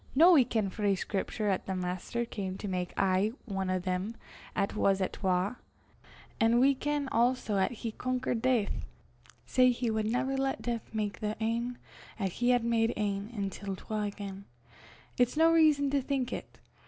Noo 0.15 0.31
we 0.33 0.43
ken 0.45 0.71
frae 0.71 0.95
Scriptur' 0.95 1.47
'at 1.51 1.67
the 1.67 1.75
Maister 1.75 2.25
cam 2.25 2.57
to 2.57 2.67
mak 2.67 2.91
aye 2.97 3.33
ane 3.47 3.69
o' 3.69 3.77
them 3.77 4.15
'at 4.55 4.75
was 4.75 4.99
at 4.99 5.13
twa; 5.13 5.57
an' 6.39 6.59
we 6.59 6.73
ken 6.73 7.07
also 7.11 7.57
'at 7.59 7.71
he 7.71 7.91
conquered 7.91 8.41
Deith; 8.41 8.83
sae 9.45 9.69
he 9.69 9.91
wad 9.91 10.07
never 10.07 10.35
lat 10.35 10.59
Deith 10.59 10.91
mak 10.91 11.19
the 11.19 11.37
ane 11.39 11.77
'at 12.19 12.31
he 12.31 12.49
had 12.49 12.63
made 12.63 12.93
ane 12.97 13.29
intil 13.29 13.75
twa 13.77 14.01
again: 14.01 14.45
it's 15.19 15.37
no 15.37 15.51
rizon 15.51 15.91
to 15.91 16.01
think 16.01 16.33
it. 16.33 16.57